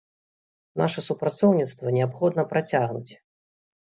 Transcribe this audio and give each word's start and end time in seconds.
Наша 0.81 1.03
супрацоўніцтва 1.07 1.93
неабходна 1.97 2.45
працягнуць. 2.55 3.13